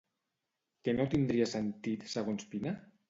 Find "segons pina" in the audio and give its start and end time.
2.15-2.75